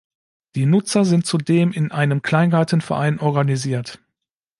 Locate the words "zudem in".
1.27-1.91